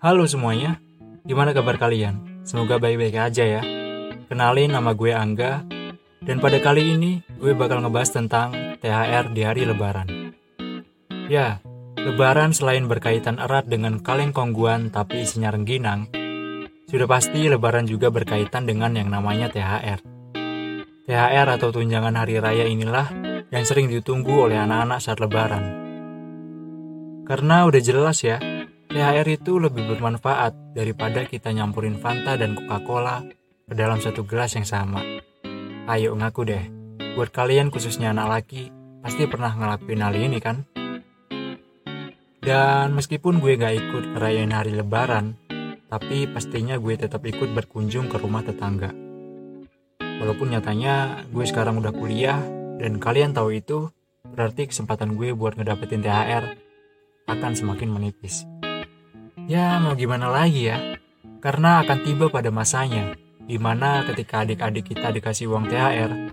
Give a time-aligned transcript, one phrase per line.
[0.00, 0.80] Halo semuanya,
[1.28, 2.40] gimana kabar kalian?
[2.48, 3.60] Semoga baik-baik aja ya.
[4.32, 5.68] Kenalin nama gue Angga,
[6.24, 10.32] dan pada kali ini gue bakal ngebahas tentang THR di hari lebaran.
[11.28, 11.60] Ya,
[12.00, 16.08] lebaran selain berkaitan erat dengan kaleng kongguan tapi isinya rengginang,
[16.88, 20.00] sudah pasti lebaran juga berkaitan dengan yang namanya THR.
[21.04, 23.04] THR atau tunjangan hari raya inilah
[23.52, 25.64] yang sering ditunggu oleh anak-anak saat lebaran.
[27.28, 28.40] Karena udah jelas ya,
[28.90, 33.22] THR itu lebih bermanfaat daripada kita nyampurin Fanta dan Coca-Cola
[33.70, 34.98] ke dalam satu gelas yang sama.
[35.86, 36.64] Ayo ngaku deh,
[37.14, 40.66] buat kalian khususnya anak laki, pasti pernah ngelakuin hal ini kan?
[42.42, 45.38] Dan meskipun gue gak ikut ngerayain hari lebaran,
[45.86, 48.90] tapi pastinya gue tetap ikut berkunjung ke rumah tetangga.
[50.02, 52.42] Walaupun nyatanya gue sekarang udah kuliah,
[52.82, 53.86] dan kalian tahu itu,
[54.26, 56.44] berarti kesempatan gue buat ngedapetin THR
[57.30, 58.42] akan semakin menipis.
[59.50, 60.78] Ya mau gimana lagi ya,
[61.42, 66.30] karena akan tiba pada masanya, di mana ketika adik-adik kita dikasih uang THR,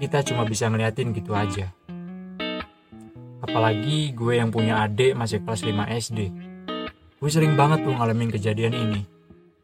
[0.00, 1.68] kita cuma bisa ngeliatin gitu aja.
[3.44, 5.76] Apalagi gue yang punya adik masih kelas 5
[6.08, 6.20] SD.
[7.20, 9.04] Gue sering banget tuh ngalamin kejadian ini.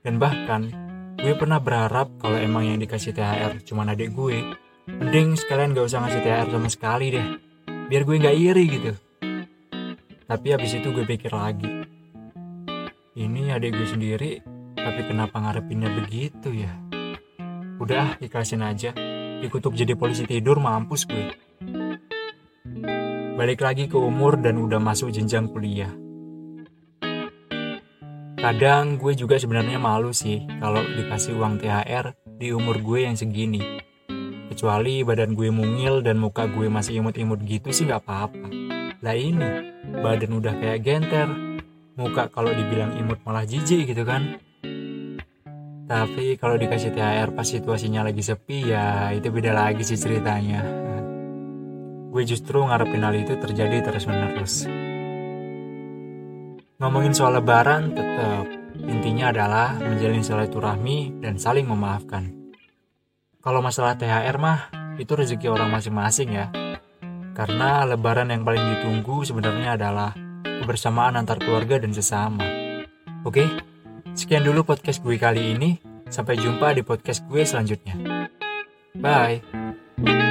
[0.04, 0.68] Dan bahkan,
[1.16, 4.44] gue pernah berharap kalau emang yang dikasih THR cuma adik gue,
[4.84, 7.26] mending sekalian gak usah ngasih THR sama sekali deh.
[7.64, 8.92] Biar gue gak iri gitu.
[10.28, 11.79] Tapi habis itu gue pikir lagi,
[13.18, 14.30] ini adik gue sendiri,
[14.78, 16.70] tapi kenapa ngarepinnya begitu ya?
[17.82, 18.94] Udah, ikhlasin aja.
[19.42, 21.34] Dikutuk jadi polisi tidur, mampus gue.
[23.34, 25.90] Balik lagi ke umur dan udah masuk jenjang kuliah.
[28.38, 33.80] Kadang gue juga sebenarnya malu sih kalau dikasih uang THR di umur gue yang segini.
[34.54, 38.48] Kecuali badan gue mungil dan muka gue masih imut-imut gitu sih gak apa-apa.
[39.00, 39.72] Lah ini,
[40.04, 41.28] badan udah kayak genter,
[41.98, 44.38] muka kalau dibilang imut malah jijik gitu kan.
[45.90, 50.62] Tapi kalau dikasih THR pas situasinya lagi sepi ya itu beda lagi sih ceritanya.
[52.10, 54.66] Gue justru ngarepin hal itu terjadi terus menerus
[56.80, 58.48] ngomongin soal lebaran tetap
[58.88, 62.32] intinya adalah menjalin silaturahmi dan saling memaafkan.
[63.44, 66.48] Kalau masalah THR mah itu rezeki orang masing-masing ya.
[67.36, 70.16] Karena lebaran yang paling ditunggu sebenarnya adalah
[70.60, 72.44] kebersamaan antar keluarga dan sesama.
[73.24, 73.48] Oke,
[74.12, 75.80] sekian dulu podcast gue kali ini.
[76.10, 77.96] Sampai jumpa di podcast gue selanjutnya.
[78.98, 80.29] Bye.